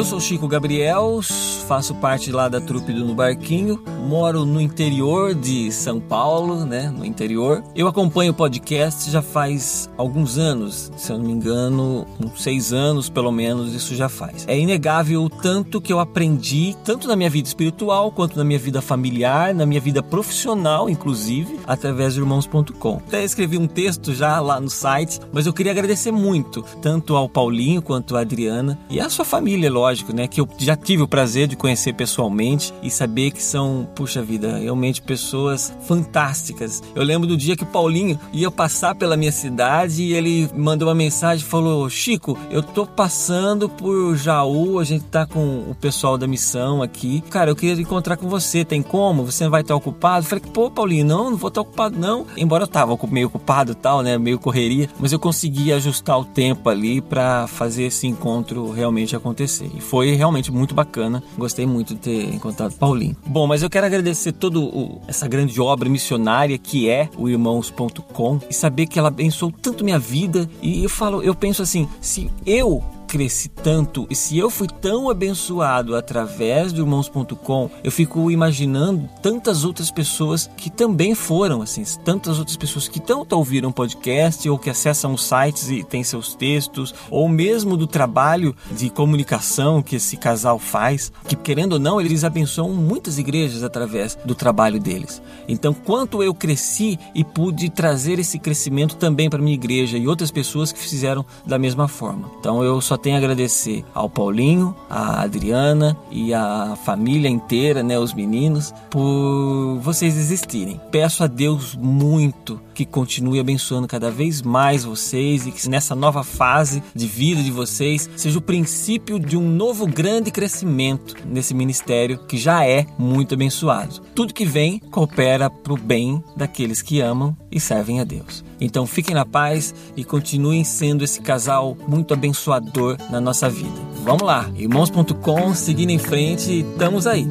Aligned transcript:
Eu 0.00 0.04
sou 0.06 0.18
Chico 0.18 0.48
Gabriel, 0.48 1.20
faço 1.68 1.94
parte 1.94 2.32
lá 2.32 2.48
da 2.48 2.58
trupe 2.58 2.90
do 2.90 3.04
No 3.04 3.14
Barquinho, 3.14 3.78
moro 4.00 4.44
no 4.44 4.60
interior 4.60 5.34
de 5.34 5.70
São 5.72 6.00
Paulo, 6.00 6.64
né, 6.64 6.90
no 6.90 7.04
interior. 7.04 7.62
Eu 7.74 7.86
acompanho 7.86 8.32
o 8.32 8.34
podcast 8.34 9.10
já 9.10 9.22
faz 9.22 9.88
alguns 9.96 10.38
anos, 10.38 10.90
se 10.96 11.12
eu 11.12 11.18
não 11.18 11.26
me 11.26 11.32
engano, 11.32 12.06
uns 12.20 12.42
seis 12.42 12.72
anos 12.72 13.08
pelo 13.08 13.30
menos, 13.30 13.74
isso 13.74 13.94
já 13.94 14.08
faz. 14.08 14.44
É 14.48 14.58
inegável 14.58 15.22
o 15.22 15.30
tanto 15.30 15.80
que 15.80 15.92
eu 15.92 15.98
aprendi, 15.98 16.76
tanto 16.84 17.06
na 17.06 17.16
minha 17.16 17.30
vida 17.30 17.48
espiritual, 17.48 18.10
quanto 18.10 18.36
na 18.36 18.44
minha 18.44 18.58
vida 18.58 18.80
familiar, 18.80 19.54
na 19.54 19.66
minha 19.66 19.80
vida 19.80 20.02
profissional, 20.02 20.88
inclusive, 20.88 21.58
através 21.66 22.14
do 22.14 22.20
irmãos.com. 22.20 23.00
Até 23.06 23.24
escrevi 23.24 23.58
um 23.58 23.66
texto 23.66 24.14
já 24.14 24.40
lá 24.40 24.60
no 24.60 24.70
site, 24.70 25.20
mas 25.32 25.46
eu 25.46 25.52
queria 25.52 25.72
agradecer 25.72 26.10
muito, 26.10 26.64
tanto 26.80 27.16
ao 27.16 27.28
Paulinho 27.28 27.82
quanto 27.82 28.16
à 28.16 28.20
Adriana 28.20 28.78
e 28.88 29.00
à 29.00 29.08
sua 29.08 29.24
família, 29.24 29.70
lógico, 29.70 30.14
né? 30.14 30.26
Que 30.26 30.40
eu 30.40 30.48
já 30.58 30.76
tive 30.76 31.02
o 31.02 31.08
prazer 31.08 31.46
de 31.46 31.56
conhecer 31.56 31.92
pessoalmente 31.92 32.72
e 32.82 32.90
saber 32.90 33.30
que 33.30 33.42
são, 33.42 33.88
puxa 33.94 34.22
vida, 34.22 34.58
realmente 34.58 35.02
pessoas 35.02 35.72
fantásticas. 35.86 36.82
Eu 36.94 37.02
lembro 37.02 37.26
do 37.26 37.36
dia 37.36 37.56
que 37.56 37.64
o 37.64 37.66
Paulinho 37.66 38.18
ia 38.32 38.50
passar 38.50 38.94
pela 38.94 39.16
minha 39.16 39.32
cidade 39.32 40.02
e 40.02 40.12
ele 40.12 40.48
mandou 40.54 40.88
uma 40.88 40.94
mensagem 40.94 41.44
falou: 41.44 41.88
Chico, 41.90 42.38
eu 42.50 42.62
tô 42.62 42.86
passando 42.86 43.68
por 43.68 44.16
Jaú, 44.16 44.78
a 44.78 44.84
gente 44.84 45.04
tá 45.04 45.26
com 45.26 45.64
o 45.68 45.74
pessoal 45.74 46.16
da 46.16 46.26
missão 46.26 46.82
aqui. 46.82 47.22
Cara, 47.30 47.50
eu 47.50 47.56
queria 47.56 47.80
encontrar 47.82 48.16
com 48.16 48.28
você, 48.28 48.64
tem 48.64 48.82
como? 48.82 49.24
Você 49.24 49.44
não 49.44 49.50
vai 49.50 49.62
estar 49.62 49.74
ocupado? 49.74 50.24
Eu 50.24 50.28
falei, 50.28 50.44
pô, 50.52 50.70
Paulinho, 50.70 51.04
não, 51.04 51.30
não 51.30 51.36
vou 51.36 51.48
estar 51.48 51.60
ocupado, 51.60 51.98
não. 51.98 52.26
Embora 52.36 52.64
eu 52.64 52.68
tava 52.68 52.96
meio 53.10 53.26
ocupado 53.26 53.74
tal, 53.74 54.02
né? 54.02 54.16
Meio 54.16 54.38
correria, 54.38 54.88
mas 54.98 55.12
eu 55.12 55.18
consegui 55.18 55.72
ajustar 55.72 56.18
o 56.18 56.24
tempo 56.24 56.68
ali 56.68 57.00
para 57.00 57.46
fazer 57.46 57.84
esse 57.84 58.06
encontro 58.06 58.70
realmente 58.70 59.16
acontecer. 59.16 59.70
E 59.74 59.80
foi 59.80 60.12
realmente 60.12 60.52
muito 60.52 60.74
bacana. 60.74 61.22
Gostei 61.36 61.66
muito 61.66 61.94
de 61.94 62.00
ter 62.00 62.34
encontrado 62.34 62.74
Paulinho. 62.74 63.16
Bom, 63.26 63.46
mas 63.46 63.62
eu 63.62 63.70
quero 63.70 63.79
agradecer 63.86 64.32
toda 64.32 64.58
essa 65.06 65.28
grande 65.28 65.60
obra 65.60 65.88
missionária 65.88 66.58
que 66.58 66.88
é 66.88 67.08
o 67.16 67.28
irmãos.com 67.28 68.40
e 68.48 68.54
saber 68.54 68.86
que 68.86 68.98
ela 68.98 69.08
abençoou 69.08 69.52
tanto 69.52 69.84
minha 69.84 69.98
vida. 69.98 70.48
E 70.62 70.82
eu 70.84 70.90
falo, 70.90 71.22
eu 71.22 71.34
penso 71.34 71.62
assim, 71.62 71.88
se 72.00 72.30
eu 72.44 72.82
cresci 73.10 73.48
tanto 73.48 74.06
e 74.08 74.14
se 74.14 74.38
eu 74.38 74.48
fui 74.48 74.68
tão 74.68 75.10
abençoado 75.10 75.96
através 75.96 76.72
do 76.72 76.82
irmãos.com, 76.82 77.68
eu 77.82 77.90
fico 77.90 78.30
imaginando 78.30 79.08
tantas 79.20 79.64
outras 79.64 79.90
pessoas 79.90 80.48
que 80.56 80.70
também 80.70 81.12
foram, 81.12 81.60
assim, 81.60 81.82
tantas 82.04 82.38
outras 82.38 82.56
pessoas 82.56 82.86
que 82.86 83.00
tanto 83.00 83.32
ouviram 83.32 83.72
podcast 83.72 84.48
ou 84.48 84.56
que 84.56 84.70
acessam 84.70 85.12
os 85.12 85.24
sites 85.24 85.68
e 85.70 85.82
têm 85.82 86.04
seus 86.04 86.36
textos, 86.36 86.94
ou 87.10 87.28
mesmo 87.28 87.76
do 87.76 87.84
trabalho 87.84 88.54
de 88.70 88.88
comunicação 88.88 89.82
que 89.82 89.96
esse 89.96 90.16
casal 90.16 90.56
faz, 90.60 91.12
que 91.26 91.34
querendo 91.34 91.72
ou 91.72 91.78
não, 91.80 92.00
eles 92.00 92.22
abençoam 92.22 92.70
muitas 92.70 93.18
igrejas 93.18 93.64
através 93.64 94.16
do 94.24 94.36
trabalho 94.36 94.78
deles. 94.78 95.20
Então, 95.48 95.74
quanto 95.74 96.22
eu 96.22 96.32
cresci 96.32 96.96
e 97.12 97.24
pude 97.24 97.70
trazer 97.70 98.20
esse 98.20 98.38
crescimento 98.38 98.94
também 98.94 99.28
para 99.28 99.42
minha 99.42 99.54
igreja 99.54 99.98
e 99.98 100.06
outras 100.06 100.30
pessoas 100.30 100.70
que 100.70 100.78
fizeram 100.78 101.26
da 101.44 101.58
mesma 101.58 101.88
forma. 101.88 102.30
Então, 102.38 102.62
eu 102.62 102.80
só 102.80 102.99
tenho 103.00 103.16
a 103.16 103.18
agradecer 103.18 103.84
ao 103.94 104.08
Paulinho, 104.08 104.74
à 104.88 105.22
Adriana 105.22 105.96
e 106.10 106.32
à 106.32 106.76
família 106.84 107.28
inteira, 107.28 107.82
né, 107.82 107.98
os 107.98 108.14
meninos, 108.14 108.72
por 108.88 109.78
vocês 109.80 110.16
existirem. 110.16 110.80
Peço 110.90 111.24
a 111.24 111.26
Deus 111.26 111.74
muito 111.74 112.60
que 112.74 112.84
continue 112.84 113.40
abençoando 113.40 113.86
cada 113.86 114.10
vez 114.10 114.40
mais 114.42 114.84
vocês 114.84 115.46
e 115.46 115.52
que 115.52 115.68
nessa 115.68 115.94
nova 115.94 116.22
fase 116.22 116.82
de 116.94 117.06
vida 117.06 117.42
de 117.42 117.50
vocês 117.50 118.08
seja 118.16 118.38
o 118.38 118.42
princípio 118.42 119.18
de 119.18 119.36
um 119.36 119.48
novo 119.48 119.86
grande 119.86 120.30
crescimento 120.30 121.14
nesse 121.26 121.52
ministério 121.52 122.18
que 122.26 122.38
já 122.38 122.66
é 122.66 122.86
muito 122.98 123.34
abençoado. 123.34 124.00
Tudo 124.14 124.34
que 124.34 124.44
vem 124.44 124.78
coopera 124.78 125.50
para 125.50 125.72
o 125.72 125.76
bem 125.76 126.22
daqueles 126.36 126.80
que 126.80 127.00
amam 127.00 127.36
e 127.50 127.60
servem 127.60 128.00
a 128.00 128.04
Deus. 128.04 128.49
Então 128.60 128.86
fiquem 128.86 129.14
na 129.14 129.24
paz 129.24 129.74
e 129.96 130.04
continuem 130.04 130.62
sendo 130.64 131.02
esse 131.02 131.20
casal 131.20 131.76
muito 131.88 132.12
abençoador 132.12 132.96
na 133.10 133.20
nossa 133.20 133.48
vida. 133.48 133.80
Vamos 134.04 134.22
lá, 134.22 134.50
irmãos.com, 134.56 135.54
seguindo 135.54 135.90
em 135.90 135.98
frente, 135.98 136.60
estamos 136.60 137.06
aí. 137.06 137.26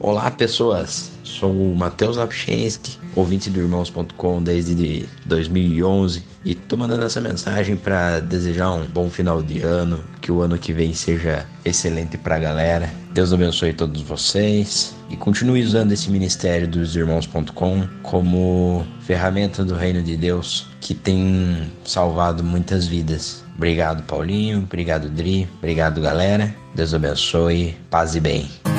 Olá, 0.00 0.30
pessoas. 0.30 1.10
Sou 1.22 1.50
o 1.50 1.74
Matheus 1.74 2.16
Lapchensky, 2.16 2.98
ouvinte 3.14 3.50
do 3.50 3.60
Irmãos.com 3.60 4.42
desde 4.42 5.06
2011 5.24 6.22
e 6.44 6.52
estou 6.52 6.78
mandando 6.78 7.04
essa 7.04 7.20
mensagem 7.20 7.76
para 7.76 8.20
desejar 8.20 8.72
um 8.72 8.84
bom 8.86 9.08
final 9.08 9.42
de 9.42 9.60
ano, 9.60 10.02
que 10.20 10.30
o 10.30 10.40
ano 10.40 10.58
que 10.58 10.72
vem 10.72 10.92
seja 10.92 11.46
excelente 11.64 12.18
para 12.18 12.36
a 12.36 12.38
galera. 12.38 12.90
Deus 13.12 13.32
abençoe 13.32 13.72
todos 13.72 14.02
vocês 14.02 14.94
e 15.08 15.16
continue 15.16 15.62
usando 15.62 15.92
esse 15.92 16.10
ministério 16.10 16.66
dos 16.66 16.96
Irmãos.com 16.96 17.88
como 18.02 18.84
ferramenta 19.00 19.64
do 19.64 19.74
reino 19.74 20.02
de 20.02 20.16
Deus 20.16 20.66
que 20.80 20.94
tem 20.94 21.70
salvado 21.84 22.42
muitas 22.42 22.86
vidas. 22.86 23.44
Obrigado, 23.56 24.02
Paulinho. 24.02 24.58
Obrigado, 24.58 25.08
Dri. 25.08 25.48
Obrigado, 25.58 26.00
galera. 26.00 26.54
Deus 26.74 26.92
abençoe. 26.92 27.76
Paz 27.88 28.14
e 28.14 28.20
bem. 28.20 28.73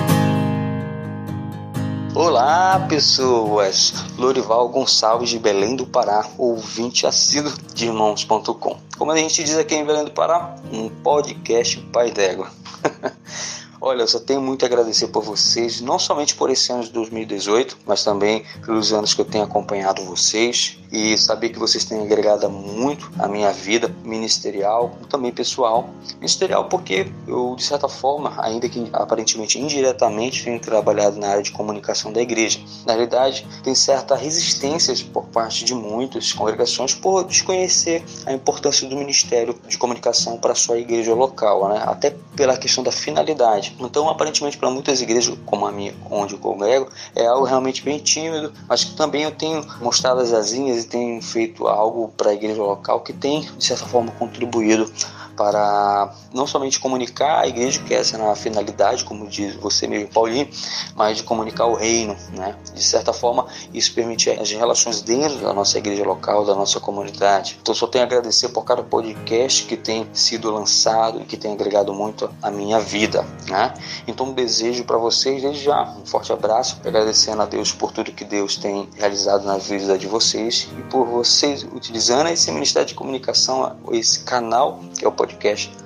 Olá, 2.15 2.79
pessoas! 2.87 3.93
Lorival 4.17 4.69
Gonçalves 4.69 5.29
de 5.29 5.37
Belém 5.37 5.75
do 5.75 5.85
Pará, 5.85 6.25
ouvinte 6.37 7.05
assíduo 7.05 7.51
de 7.73 7.87
irmãos.com. 7.87 8.79
Como 8.97 9.11
a 9.11 9.17
gente 9.17 9.43
diz 9.43 9.57
aqui 9.57 9.75
em 9.75 9.85
Belém 9.85 10.05
do 10.05 10.11
Pará, 10.11 10.55
um 10.71 10.87
podcast 10.87 11.77
pai 11.91 12.11
d'égua. 12.11 12.49
Olha, 13.81 14.03
eu 14.03 14.07
só 14.07 14.17
tenho 14.17 14.41
muito 14.41 14.63
a 14.63 14.65
agradecer 14.65 15.09
por 15.09 15.23
vocês, 15.23 15.81
não 15.81 15.99
somente 15.99 16.35
por 16.35 16.49
esse 16.49 16.71
ano 16.71 16.83
de 16.83 16.91
2018, 16.93 17.79
mas 17.85 18.05
também 18.05 18.45
pelos 18.65 18.93
anos 18.93 19.13
que 19.13 19.19
eu 19.19 19.25
tenho 19.25 19.43
acompanhado 19.43 20.01
vocês 20.05 20.79
e 20.95 21.17
saber 21.17 21.49
que 21.49 21.59
vocês 21.59 21.83
têm 21.83 22.01
agregado 22.01 22.49
muito 22.49 23.11
à 23.19 23.27
minha 23.27 23.51
vida 23.51 23.93
ministerial, 24.05 24.97
também 25.09 25.29
pessoal. 25.29 25.89
Ministerial 26.15 26.69
porque 26.69 27.11
eu, 27.27 27.53
de 27.55 27.63
certa 27.63 27.89
forma, 27.89 28.33
ainda 28.37 28.69
que 28.69 28.87
aparentemente 28.93 29.59
indiretamente, 29.59 30.45
tenho 30.45 30.57
trabalhado 30.57 31.19
na 31.19 31.27
área 31.27 31.43
de 31.43 31.51
comunicação 31.51 32.13
da 32.13 32.21
igreja. 32.21 32.59
Na 32.85 32.93
realidade, 32.93 33.45
tem 33.61 33.75
certa 33.75 34.15
resistência 34.15 34.95
por 35.11 35.25
parte 35.25 35.65
de 35.65 35.75
muitas 35.75 36.31
congregações 36.31 36.93
por 36.93 37.25
desconhecer 37.25 38.01
a 38.25 38.31
importância 38.31 38.87
do 38.87 38.95
ministério 38.95 39.53
de 39.67 39.77
comunicação 39.77 40.37
para 40.37 40.53
a 40.53 40.55
sua 40.55 40.79
igreja 40.79 41.13
local, 41.13 41.67
né? 41.67 41.83
até 41.85 42.15
pela 42.37 42.55
questão 42.55 42.83
da 42.83 42.91
finalidade. 42.91 43.75
Então, 43.79 44.09
aparentemente, 44.09 44.57
para 44.57 44.69
muitas 44.69 45.01
igrejas, 45.01 45.37
como 45.45 45.65
a 45.65 45.71
minha, 45.73 45.93
onde 46.09 46.35
eu 46.35 46.39
congrego, 46.39 46.87
é 47.13 47.25
algo 47.25 47.45
realmente 47.45 47.83
bem 47.83 47.99
tímido, 47.99 48.53
mas 48.67 48.83
que 48.85 48.95
também 48.95 49.23
eu 49.23 49.31
tenho 49.31 49.65
mostrado 49.81 50.21
as 50.21 50.31
asinhas 50.31 50.84
tenho 50.85 51.21
feito 51.21 51.67
algo 51.67 52.09
para 52.15 52.31
a 52.31 52.33
igreja 52.33 52.61
local 52.61 53.01
que 53.01 53.13
tem, 53.13 53.41
de 53.41 53.65
certa 53.65 53.85
forma, 53.85 54.11
contribuído 54.11 54.91
para 55.35 56.13
não 56.33 56.47
somente 56.47 56.79
comunicar 56.79 57.41
a 57.41 57.47
igreja, 57.47 57.81
que 57.81 57.93
essa 57.93 58.17
é 58.17 58.31
a 58.31 58.35
finalidade, 58.35 59.03
como 59.03 59.27
diz 59.27 59.55
você 59.55 59.87
mesmo, 59.87 60.07
Paulinho, 60.09 60.49
mas 60.95 61.17
de 61.17 61.23
comunicar 61.23 61.65
o 61.65 61.75
reino, 61.75 62.15
né? 62.33 62.55
De 62.73 62.83
certa 62.83 63.13
forma, 63.13 63.47
isso 63.73 63.93
permite 63.93 64.29
as 64.29 64.51
relações 64.51 65.01
dentro 65.01 65.37
da 65.39 65.53
nossa 65.53 65.77
igreja 65.77 66.03
local, 66.03 66.45
da 66.45 66.55
nossa 66.55 66.79
comunidade. 66.79 67.57
Então, 67.61 67.73
só 67.73 67.87
tenho 67.87 68.03
a 68.03 68.07
agradecer 68.07 68.49
por 68.49 68.63
cada 68.63 68.83
podcast 68.83 69.63
que 69.65 69.77
tem 69.77 70.07
sido 70.13 70.51
lançado 70.51 71.21
e 71.21 71.25
que 71.25 71.37
tem 71.37 71.53
agregado 71.53 71.93
muito 71.93 72.29
à 72.41 72.49
minha 72.49 72.79
vida, 72.79 73.25
né? 73.47 73.73
Então, 74.07 74.33
desejo 74.33 74.83
para 74.83 74.97
vocês, 74.97 75.41
desde 75.41 75.63
já, 75.63 75.83
um 76.01 76.05
forte 76.05 76.31
abraço, 76.31 76.79
agradecendo 76.85 77.41
a 77.41 77.45
Deus 77.45 77.71
por 77.71 77.91
tudo 77.91 78.11
que 78.11 78.23
Deus 78.23 78.55
tem 78.55 78.89
realizado 78.95 79.45
na 79.45 79.57
vida 79.57 79.97
de 79.97 80.07
vocês 80.07 80.67
e 80.77 80.81
por 80.83 81.05
vocês 81.05 81.63
utilizando 81.63 82.29
esse 82.29 82.51
Ministério 82.51 82.87
de 82.87 82.93
Comunicação, 82.93 83.75
esse 83.91 84.21
canal 84.21 84.79
que 84.97 85.03
é 85.03 85.07
o 85.07 85.11
podcast 85.11 85.24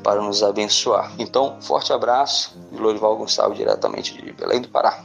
para 0.04 0.22
nos 0.22 0.44
abençoar. 0.44 1.12
Então, 1.18 1.58
forte 1.62 1.94
abraço 1.94 2.58
de 2.72 2.78
Lorival 2.78 3.18
Gonçalves, 3.18 3.58
diretamente 3.58 4.14
de 4.14 4.32
Belém 4.34 4.62
do 4.62 4.70
Pará. 4.70 5.04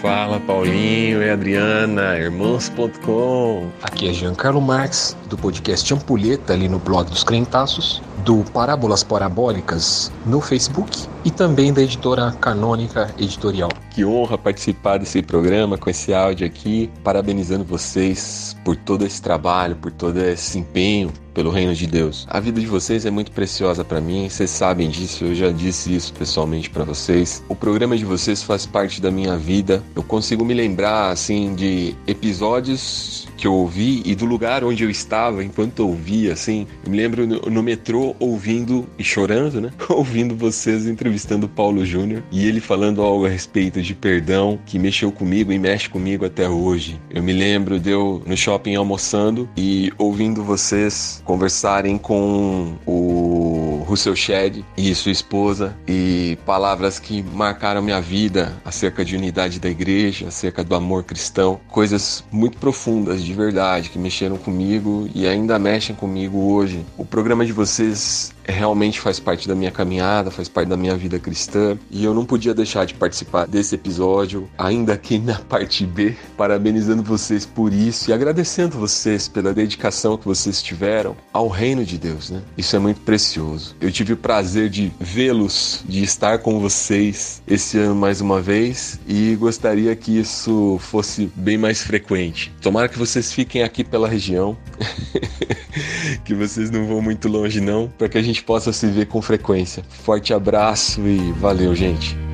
Fala 0.00 0.38
Paulinho 0.38 1.22
e 1.22 1.30
Adriana, 1.30 2.16
irmãos.com. 2.16 3.70
Aqui 3.82 4.08
é 4.08 4.12
Giancarlo 4.12 4.60
Marx, 4.60 5.16
do 5.28 5.36
podcast 5.36 5.92
Ampulheta, 5.92 6.52
ali 6.52 6.68
no 6.68 6.78
blog 6.78 7.10
dos 7.10 7.24
Crentaços, 7.24 8.02
do 8.18 8.44
Parábolas 8.52 9.02
Parabólicas 9.02 10.12
no 10.24 10.40
Facebook 10.40 11.08
e 11.24 11.30
também 11.30 11.72
da 11.72 11.82
editora 11.82 12.32
Canônica 12.40 13.12
Editorial. 13.18 13.70
Que 13.96 14.04
honra 14.04 14.36
participar 14.36 14.98
desse 14.98 15.22
programa 15.22 15.78
com 15.78 15.88
esse 15.88 16.12
áudio 16.12 16.46
aqui, 16.46 16.90
parabenizando 17.02 17.64
vocês 17.64 18.54
por 18.62 18.76
todo 18.76 19.06
esse 19.06 19.22
trabalho, 19.22 19.74
por 19.74 19.90
todo 19.90 20.18
esse 20.18 20.58
empenho 20.58 21.10
pelo 21.32 21.50
reino 21.50 21.74
de 21.74 21.86
Deus. 21.86 22.26
A 22.28 22.38
vida 22.38 22.60
de 22.60 22.66
vocês 22.66 23.06
é 23.06 23.10
muito 23.10 23.32
preciosa 23.32 23.82
para 23.82 23.98
mim, 23.98 24.28
vocês 24.28 24.50
sabem 24.50 24.90
disso, 24.90 25.24
eu 25.24 25.34
já 25.34 25.50
disse 25.50 25.94
isso 25.94 26.12
pessoalmente 26.12 26.68
para 26.68 26.84
vocês. 26.84 27.42
O 27.48 27.56
programa 27.56 27.96
de 27.96 28.04
vocês 28.04 28.42
faz 28.42 28.66
parte 28.66 29.00
da 29.00 29.10
minha 29.10 29.34
vida. 29.38 29.82
Eu 29.94 30.02
consigo 30.02 30.44
me 30.44 30.52
lembrar 30.52 31.10
assim 31.10 31.54
de 31.54 31.94
episódios 32.06 33.25
que 33.36 33.46
eu 33.46 33.52
ouvi 33.52 34.02
e 34.04 34.14
do 34.14 34.24
lugar 34.24 34.64
onde 34.64 34.82
eu 34.82 34.90
estava 34.90 35.44
enquanto 35.44 35.80
ouvia, 35.80 36.32
assim. 36.32 36.66
Eu 36.84 36.90
me 36.90 36.96
lembro 36.96 37.26
no, 37.26 37.40
no 37.42 37.62
metrô 37.62 38.16
ouvindo 38.18 38.86
e 38.98 39.04
chorando, 39.04 39.60
né? 39.60 39.70
ouvindo 39.88 40.34
vocês 40.34 40.86
entrevistando 40.86 41.48
Paulo 41.48 41.84
Júnior 41.84 42.22
e 42.30 42.46
ele 42.46 42.60
falando 42.60 43.02
algo 43.02 43.26
a 43.26 43.28
respeito 43.28 43.80
de 43.82 43.94
perdão 43.94 44.58
que 44.66 44.78
mexeu 44.78 45.12
comigo 45.12 45.52
e 45.52 45.58
mexe 45.58 45.88
comigo 45.88 46.24
até 46.24 46.48
hoje. 46.48 47.00
Eu 47.10 47.22
me 47.22 47.32
lembro 47.32 47.78
de 47.78 47.90
eu 47.90 48.22
no 48.26 48.36
shopping 48.36 48.74
almoçando 48.74 49.48
e 49.56 49.92
ouvindo 49.98 50.42
vocês 50.42 51.22
conversarem 51.24 51.98
com 51.98 52.74
o 52.86 53.45
Russell 53.86 54.16
Shedd 54.16 54.64
e 54.76 54.94
sua 54.94 55.12
esposa 55.12 55.76
e 55.86 56.36
palavras 56.44 56.98
que 56.98 57.22
marcaram 57.22 57.80
minha 57.80 58.00
vida 58.00 58.52
acerca 58.64 59.04
de 59.04 59.16
unidade 59.16 59.60
da 59.60 59.68
igreja, 59.70 60.28
acerca 60.28 60.64
do 60.64 60.74
amor 60.74 61.04
cristão, 61.04 61.60
coisas 61.68 62.24
muito 62.30 62.58
profundas 62.58 63.22
de 63.22 63.32
verdade 63.32 63.88
que 63.88 63.98
mexeram 63.98 64.36
comigo 64.36 65.08
e 65.14 65.26
ainda 65.26 65.58
mexem 65.58 65.94
comigo 65.94 66.52
hoje. 66.52 66.84
O 66.98 67.04
programa 67.04 67.46
de 67.46 67.52
vocês 67.52 68.34
realmente 68.46 69.00
faz 69.00 69.18
parte 69.18 69.48
da 69.48 69.54
minha 69.54 69.70
caminhada, 69.70 70.30
faz 70.30 70.48
parte 70.48 70.68
da 70.68 70.76
minha 70.76 70.96
vida 70.96 71.18
cristã 71.18 71.78
e 71.90 72.04
eu 72.04 72.14
não 72.14 72.24
podia 72.24 72.54
deixar 72.54 72.84
de 72.84 72.94
participar 72.94 73.46
desse 73.46 73.74
episódio, 73.74 74.48
ainda 74.56 74.92
aqui 74.92 75.18
na 75.18 75.38
parte 75.48 75.84
B, 75.84 76.14
parabenizando 76.36 77.02
vocês 77.02 77.44
por 77.44 77.72
isso 77.72 78.10
e 78.10 78.12
agradecendo 78.12 78.78
vocês 78.78 79.28
pela 79.28 79.52
dedicação 79.52 80.16
que 80.16 80.24
vocês 80.24 80.62
tiveram 80.62 81.16
ao 81.32 81.48
reino 81.48 81.84
de 81.84 81.98
Deus, 81.98 82.30
né? 82.30 82.42
Isso 82.56 82.76
é 82.76 82.78
muito 82.78 83.00
precioso. 83.00 83.74
Eu 83.80 83.90
tive 83.90 84.12
o 84.12 84.16
prazer 84.16 84.68
de 84.68 84.92
vê-los, 85.00 85.84
de 85.88 86.02
estar 86.02 86.38
com 86.38 86.60
vocês 86.60 87.42
esse 87.46 87.78
ano 87.78 87.94
mais 87.94 88.20
uma 88.20 88.40
vez 88.40 89.00
e 89.06 89.34
gostaria 89.36 89.94
que 89.96 90.18
isso 90.18 90.78
fosse 90.80 91.30
bem 91.34 91.58
mais 91.58 91.82
frequente. 91.82 92.52
Tomara 92.60 92.88
que 92.88 92.98
vocês 92.98 93.32
fiquem 93.32 93.62
aqui 93.62 93.84
pela 93.84 94.08
região, 94.08 94.56
que 96.24 96.34
vocês 96.34 96.70
não 96.70 96.86
vão 96.86 97.00
muito 97.02 97.28
longe 97.28 97.60
não, 97.60 97.88
para 97.96 98.08
que 98.08 98.18
a 98.18 98.22
gente 98.22 98.35
possa 98.42 98.72
se 98.72 98.86
ver 98.86 99.06
com 99.06 99.20
frequência. 99.20 99.82
Forte 99.88 100.32
abraço 100.32 101.00
e 101.06 101.32
valeu, 101.32 101.74
gente. 101.74 102.25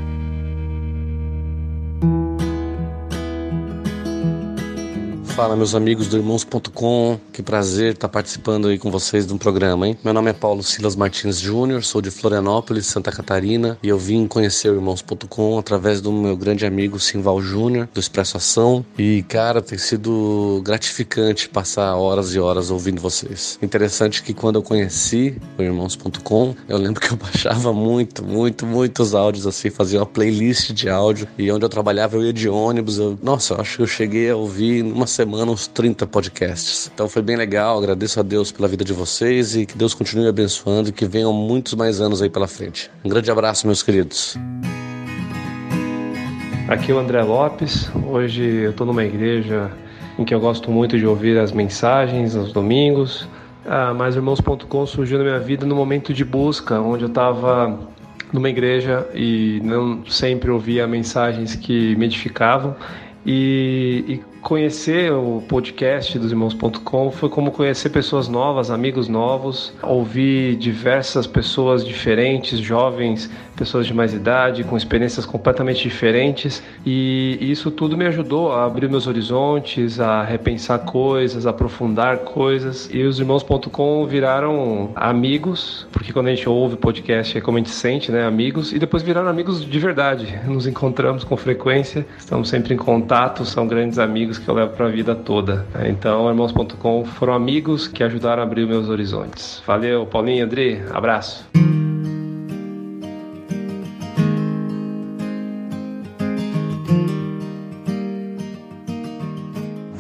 Fala, 5.34 5.56
meus 5.56 5.74
amigos 5.74 6.08
do 6.08 6.18
Irmãos.com. 6.18 7.18
Que 7.32 7.42
prazer 7.42 7.94
estar 7.94 8.06
participando 8.06 8.68
aí 8.68 8.78
com 8.78 8.90
vocês 8.90 9.26
de 9.26 9.32
um 9.32 9.38
programa, 9.38 9.88
hein? 9.88 9.96
Meu 10.04 10.12
nome 10.12 10.28
é 10.28 10.34
Paulo 10.34 10.62
Silas 10.62 10.94
Martins 10.94 11.40
Júnior, 11.40 11.82
sou 11.82 12.02
de 12.02 12.10
Florianópolis, 12.10 12.84
Santa 12.84 13.10
Catarina, 13.10 13.78
e 13.82 13.88
eu 13.88 13.96
vim 13.96 14.26
conhecer 14.26 14.68
o 14.70 14.74
Irmãos.com 14.74 15.58
através 15.58 16.02
do 16.02 16.12
meu 16.12 16.36
grande 16.36 16.66
amigo 16.66 17.00
Simval 17.00 17.40
Júnior, 17.40 17.88
do 17.94 17.98
Expresso 17.98 18.36
Ação. 18.36 18.84
E, 18.98 19.22
cara, 19.22 19.62
tem 19.62 19.78
sido 19.78 20.60
gratificante 20.62 21.48
passar 21.48 21.96
horas 21.96 22.34
e 22.34 22.38
horas 22.38 22.70
ouvindo 22.70 23.00
vocês. 23.00 23.58
Interessante 23.62 24.22
que 24.22 24.34
quando 24.34 24.56
eu 24.56 24.62
conheci 24.62 25.38
o 25.58 25.62
Irmãos.com, 25.62 26.54
eu 26.68 26.76
lembro 26.76 27.00
que 27.00 27.10
eu 27.10 27.16
baixava 27.16 27.72
muito, 27.72 28.22
muito, 28.22 28.66
muitos 28.66 29.14
áudios 29.14 29.46
assim, 29.46 29.70
fazia 29.70 29.98
uma 29.98 30.06
playlist 30.06 30.72
de 30.72 30.90
áudio. 30.90 31.26
E 31.38 31.50
onde 31.50 31.64
eu 31.64 31.70
trabalhava, 31.70 32.16
eu 32.16 32.22
ia 32.22 32.34
de 32.34 32.50
ônibus. 32.50 32.98
Eu, 32.98 33.18
nossa, 33.22 33.54
eu 33.54 33.60
acho 33.62 33.78
que 33.78 33.82
eu 33.82 33.86
cheguei 33.86 34.28
a 34.28 34.36
ouvir 34.36 34.82
numa 34.82 35.06
semana 35.06 35.21
semana 35.22 35.52
uns 35.52 35.68
30 35.68 36.04
podcasts. 36.08 36.90
Então 36.92 37.08
foi 37.08 37.22
bem 37.22 37.36
legal, 37.36 37.78
agradeço 37.78 38.18
a 38.18 38.24
Deus 38.24 38.50
pela 38.50 38.66
vida 38.66 38.84
de 38.84 38.92
vocês 38.92 39.54
e 39.54 39.64
que 39.64 39.78
Deus 39.78 39.94
continue 39.94 40.26
abençoando 40.26 40.88
e 40.88 40.92
que 40.92 41.06
venham 41.06 41.32
muitos 41.32 41.74
mais 41.74 42.00
anos 42.00 42.20
aí 42.20 42.28
pela 42.28 42.48
frente. 42.48 42.90
Um 43.04 43.08
grande 43.08 43.30
abraço, 43.30 43.64
meus 43.64 43.84
queridos. 43.84 44.36
Aqui 46.66 46.90
é 46.90 46.94
o 46.94 46.98
André 46.98 47.22
Lopes. 47.22 47.88
Hoje 48.04 48.42
eu 48.42 48.70
estou 48.72 48.84
numa 48.84 49.04
igreja 49.04 49.70
em 50.18 50.24
que 50.24 50.34
eu 50.34 50.40
gosto 50.40 50.72
muito 50.72 50.98
de 50.98 51.06
ouvir 51.06 51.38
as 51.38 51.52
mensagens 51.52 52.34
aos 52.34 52.52
domingos. 52.52 53.28
Ah, 53.64 53.94
mas 53.94 54.16
Irmãos.com 54.16 54.86
surgiu 54.86 55.18
na 55.18 55.24
minha 55.24 55.38
vida 55.38 55.64
no 55.64 55.76
momento 55.76 56.12
de 56.12 56.24
busca, 56.24 56.80
onde 56.80 57.04
eu 57.04 57.08
estava 57.08 57.78
numa 58.32 58.50
igreja 58.50 59.06
e 59.14 59.60
não 59.62 60.04
sempre 60.04 60.50
ouvia 60.50 60.84
mensagens 60.88 61.54
que 61.54 61.94
me 61.94 62.06
edificavam. 62.06 62.74
E, 63.24 64.04
e, 64.08 64.31
conhecer 64.42 65.12
o 65.12 65.40
podcast 65.48 66.18
dos 66.18 66.32
irmãos.com 66.32 67.12
foi 67.12 67.28
como 67.28 67.52
conhecer 67.52 67.90
pessoas 67.90 68.28
novas, 68.28 68.70
amigos 68.70 69.08
novos, 69.08 69.72
ouvir 69.80 70.56
diversas 70.56 71.28
pessoas 71.28 71.86
diferentes, 71.86 72.58
jovens, 72.58 73.30
pessoas 73.56 73.86
de 73.86 73.94
mais 73.94 74.12
idade, 74.12 74.64
com 74.64 74.76
experiências 74.76 75.24
completamente 75.24 75.82
diferentes, 75.82 76.62
e 76.84 77.38
isso 77.40 77.70
tudo 77.70 77.96
me 77.96 78.04
ajudou 78.06 78.52
a 78.52 78.64
abrir 78.64 78.88
meus 78.88 79.06
horizontes, 79.06 80.00
a 80.00 80.24
repensar 80.24 80.80
coisas, 80.80 81.46
a 81.46 81.50
aprofundar 81.50 82.18
coisas. 82.18 82.90
E 82.92 83.02
os 83.02 83.20
irmãos.com 83.20 84.04
viraram 84.06 84.90
amigos, 84.96 85.86
porque 85.92 86.12
quando 86.12 86.26
a 86.26 86.34
gente 86.34 86.48
ouve 86.48 86.76
podcast 86.76 87.38
é 87.38 87.40
como 87.40 87.58
a 87.58 87.60
gente 87.60 87.70
sente, 87.70 88.10
né, 88.10 88.26
amigos, 88.26 88.72
e 88.72 88.78
depois 88.78 89.02
viraram 89.02 89.28
amigos 89.28 89.64
de 89.64 89.78
verdade. 89.78 90.40
Nos 90.46 90.66
encontramos 90.66 91.22
com 91.22 91.36
frequência, 91.36 92.04
estamos 92.18 92.48
sempre 92.48 92.74
em 92.74 92.76
contato, 92.76 93.44
são 93.44 93.68
grandes 93.68 93.98
amigos 93.98 94.31
que 94.38 94.48
eu 94.48 94.54
levo 94.54 94.72
para 94.72 94.86
a 94.86 94.90
vida 94.90 95.14
toda. 95.14 95.66
Então, 95.86 96.28
irmãos.com 96.28 97.04
foram 97.04 97.34
amigos 97.34 97.86
que 97.86 98.02
ajudaram 98.02 98.42
a 98.42 98.46
abrir 98.46 98.66
meus 98.66 98.88
horizontes. 98.88 99.62
Valeu, 99.66 100.06
Paulinho, 100.06 100.44
André, 100.44 100.84
abraço. 100.92 101.44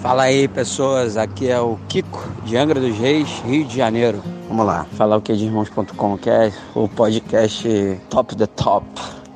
Fala 0.02 0.24
aí, 0.24 0.48
pessoas. 0.48 1.16
Aqui 1.16 1.48
é 1.48 1.60
o 1.60 1.78
Kiko, 1.88 2.28
de 2.44 2.56
Angra 2.56 2.80
dos 2.80 2.98
Reis, 2.98 3.28
Rio 3.46 3.64
de 3.64 3.76
Janeiro. 3.76 4.20
Vamos 4.48 4.66
lá, 4.66 4.84
falar 4.96 5.16
o 5.16 5.22
que 5.22 5.32
de 5.32 5.44
irmãos.com, 5.44 6.18
que 6.18 6.28
é 6.28 6.52
o 6.74 6.88
podcast 6.88 7.66
top 8.10 8.36
the 8.36 8.46
top 8.48 8.84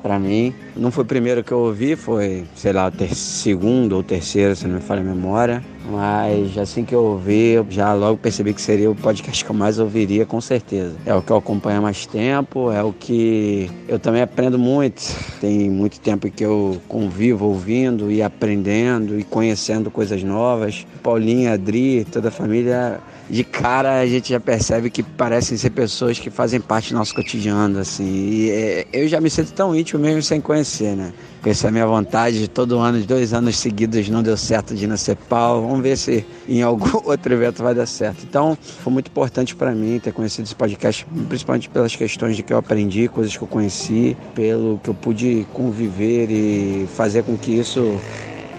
para 0.03 0.19
mim. 0.19 0.53
Não 0.77 0.91
foi 0.91 1.03
o 1.03 1.07
primeiro 1.07 1.43
que 1.43 1.51
eu 1.51 1.59
ouvi, 1.59 1.95
foi, 1.95 2.45
sei 2.55 2.71
lá, 2.71 2.89
o 2.89 3.15
segundo 3.15 3.93
ou 3.93 4.03
terceiro, 4.03 4.55
se 4.55 4.67
não 4.67 4.75
me 4.75 4.81
falha 4.81 5.01
a 5.01 5.03
memória. 5.03 5.63
Mas 5.89 6.57
assim 6.57 6.83
que 6.83 6.93
eu 6.93 7.03
ouvi, 7.03 7.51
eu 7.51 7.65
já 7.69 7.93
logo 7.93 8.17
percebi 8.17 8.53
que 8.53 8.61
seria 8.61 8.91
o 8.91 8.95
podcast 8.95 9.43
que 9.43 9.49
eu 9.49 9.55
mais 9.55 9.79
ouviria, 9.79 10.25
com 10.25 10.41
certeza. 10.41 10.95
É 11.05 11.15
o 11.15 11.21
que 11.21 11.31
eu 11.31 11.37
acompanho 11.37 11.79
há 11.79 11.81
mais 11.81 12.05
tempo, 12.05 12.71
é 12.71 12.83
o 12.83 12.91
que 12.91 13.71
eu 13.87 13.97
também 13.97 14.21
aprendo 14.21 14.59
muito. 14.59 15.01
Tem 15.39 15.69
muito 15.69 15.99
tempo 15.99 16.29
que 16.29 16.43
eu 16.43 16.81
convivo 16.87 17.45
ouvindo 17.45 18.11
e 18.11 18.21
aprendendo 18.21 19.17
e 19.17 19.23
conhecendo 19.23 19.89
coisas 19.89 20.21
novas. 20.23 20.85
Paulinho, 21.01 21.51
Adri, 21.51 22.05
toda 22.11 22.27
a 22.27 22.31
família 22.31 22.99
de 23.29 23.43
cara 23.43 23.99
a 23.99 24.05
gente 24.05 24.29
já 24.29 24.39
percebe 24.39 24.89
que 24.89 25.03
parecem 25.03 25.57
ser 25.57 25.69
pessoas 25.71 26.17
que 26.17 26.29
fazem 26.29 26.59
parte 26.59 26.91
do 26.91 26.97
nosso 26.97 27.13
cotidiano, 27.13 27.79
assim. 27.79 28.05
E 28.05 28.49
é, 28.49 28.87
eu 28.93 29.07
já 29.07 29.19
me 29.19 29.29
sinto 29.29 29.51
tão 29.53 29.75
íntimo 29.75 30.01
mesmo 30.01 30.21
sem 30.21 30.39
conhecer, 30.39 30.66
né? 30.95 31.13
Conhecer 31.41 31.67
a 31.67 31.71
minha 31.71 31.85
vontade 31.85 32.39
de 32.39 32.47
todo 32.47 32.77
ano, 32.77 32.99
dois 33.05 33.33
anos 33.33 33.57
seguidos 33.57 34.09
não 34.09 34.21
deu 34.21 34.35
certo 34.35 34.75
de 34.75 34.85
nascer 34.87 35.15
pau. 35.15 35.61
Vamos 35.61 35.81
ver 35.81 35.97
se 35.97 36.25
em 36.47 36.61
algum 36.61 36.97
outro 37.07 37.33
evento 37.33 37.63
vai 37.63 37.73
dar 37.73 37.85
certo. 37.85 38.23
Então, 38.27 38.57
foi 38.61 38.91
muito 38.91 39.07
importante 39.07 39.55
para 39.55 39.71
mim 39.71 39.99
ter 39.99 40.11
conhecido 40.11 40.45
esse 40.45 40.55
podcast, 40.55 41.05
principalmente 41.27 41.69
pelas 41.69 41.95
questões 41.95 42.35
de 42.35 42.43
que 42.43 42.51
eu 42.51 42.57
aprendi, 42.57 43.07
coisas 43.07 43.35
que 43.35 43.43
eu 43.43 43.47
conheci, 43.47 44.17
pelo 44.35 44.79
que 44.83 44.89
eu 44.89 44.93
pude 44.93 45.47
conviver 45.53 46.29
e 46.29 46.87
fazer 46.95 47.23
com 47.23 47.37
que 47.37 47.51
isso 47.51 47.99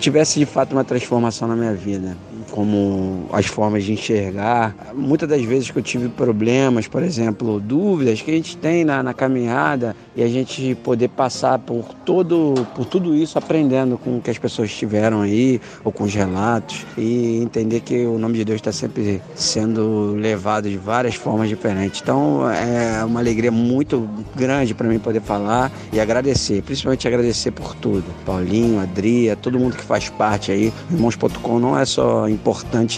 tivesse 0.01 0.39
de 0.39 0.47
fato 0.47 0.73
uma 0.73 0.85
transformação 0.85 1.49
na 1.49 1.57
minha 1.57 1.75
vida 1.75 2.17
como 2.59 3.29
as 3.33 3.47
formas 3.47 3.85
de 3.85 3.93
enxergar. 3.93 4.75
Muitas 4.93 5.29
das 5.29 5.45
vezes 5.45 5.71
que 5.71 5.79
eu 5.79 5.83
tive 5.83 6.09
problemas, 6.09 6.89
por 6.89 7.05
exemplo, 7.05 7.61
dúvidas 7.61 8.21
que 8.21 8.33
a 8.33 8.35
gente 8.35 8.57
tem 8.57 8.85
na, 8.85 9.01
na 9.01 9.15
caminhada 9.15 9.95
e 10.17 10.25
a 10.25 10.27
gente 10.27 10.75
poder 10.83 11.07
passar 11.07 11.61
por 11.61 11.85
todo 12.05 12.55
por 12.75 12.85
tudo 12.85 13.15
isso 13.15 13.39
aprendendo 13.39 13.97
com 13.97 14.17
o 14.17 14.21
que 14.21 14.29
as 14.29 14.39
pessoas 14.39 14.75
tiveram 14.75 15.21
aí 15.21 15.61
ou 15.85 15.93
com 15.93 16.03
os 16.03 16.13
relatos 16.13 16.85
e 16.97 17.37
entender 17.37 17.79
que 17.79 18.05
o 18.05 18.19
nome 18.19 18.39
de 18.39 18.45
Deus 18.45 18.57
está 18.57 18.73
sempre 18.73 19.23
sendo 19.37 20.17
levado 20.17 20.69
de 20.69 20.77
várias 20.77 21.15
formas 21.15 21.49
diferentes. 21.49 22.01
Então 22.03 22.51
é 22.51 23.05
uma 23.05 23.21
alegria 23.21 23.53
muito 23.53 24.09
grande 24.35 24.75
para 24.75 24.89
mim 24.89 24.99
poder 24.99 25.21
falar 25.21 25.71
e 25.93 26.01
agradecer, 26.01 26.61
principalmente 26.63 27.07
agradecer 27.07 27.53
por 27.53 27.77
tudo. 27.77 28.05
Paulinho, 28.27 28.81
Adria, 28.81 29.37
todo 29.37 29.61
mundo 29.61 29.77
que 29.77 29.85
faz 29.85 30.09
parte 30.09 30.51
aí. 30.51 30.73
Irmãos.com 30.91 31.61
não 31.61 31.79
é 31.79 31.85
só 31.85 32.29
importante 32.29 32.48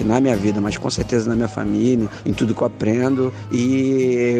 na 0.04 0.20
minha 0.20 0.36
vida, 0.36 0.60
mas 0.60 0.76
com 0.76 0.90
certeza 0.90 1.28
na 1.28 1.36
minha 1.36 1.48
família, 1.48 2.08
em 2.24 2.32
tudo 2.32 2.54
que 2.54 2.62
eu 2.62 2.66
aprendo. 2.66 3.32
E 3.52 4.36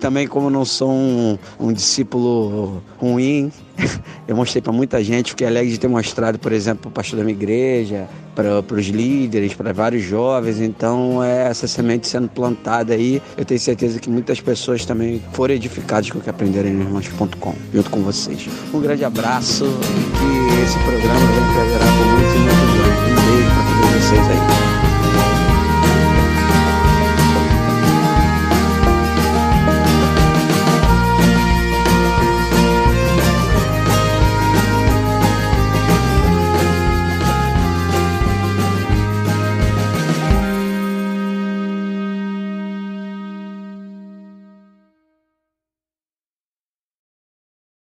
também, 0.00 0.26
como 0.26 0.50
não 0.50 0.64
sou 0.64 0.90
um, 0.90 1.38
um 1.58 1.72
discípulo 1.72 2.82
ruim, 2.98 3.50
eu 4.26 4.36
mostrei 4.36 4.62
para 4.62 4.72
muita 4.72 5.02
gente, 5.02 5.30
fiquei 5.30 5.46
alegre 5.46 5.70
de 5.70 5.78
ter 5.78 5.88
mostrado, 5.88 6.38
por 6.38 6.52
exemplo, 6.52 6.82
para 6.82 6.88
o 6.88 6.92
pastor 6.92 7.18
da 7.18 7.24
minha 7.24 7.36
igreja, 7.36 8.08
para 8.34 8.60
os 8.74 8.86
líderes, 8.86 9.54
para 9.54 9.72
vários 9.72 10.02
jovens. 10.02 10.60
Então, 10.60 11.22
é 11.22 11.48
essa 11.48 11.66
semente 11.66 12.08
sendo 12.08 12.28
plantada 12.28 12.94
aí. 12.94 13.22
Eu 13.36 13.44
tenho 13.44 13.60
certeza 13.60 13.98
que 13.98 14.10
muitas 14.10 14.40
pessoas 14.40 14.84
também 14.84 15.22
foram 15.32 15.54
edificadas 15.54 16.10
com 16.10 16.18
o 16.18 16.20
que 16.20 16.30
aprenderam 16.30 16.68
em 16.68 16.80
irmãos.com, 16.80 17.54
junto 17.72 17.90
com 17.90 18.02
vocês. 18.02 18.48
Um 18.72 18.80
grande 18.80 19.04
abraço 19.04 19.64
e 19.64 20.04
que 20.18 20.62
esse 20.62 20.78
programa 20.78 21.26
venha 21.26 21.54
perdurar 21.54 21.98
por 21.98 22.06
muitos 22.06 22.34
e 22.34 22.38
muitos 22.38 22.62
anos. 22.80 23.12
Um 23.12 23.36
beijo 23.36 23.61
para 23.82 23.90
todos 23.90 24.04
vocês 24.04 24.28
aí. 24.30 24.91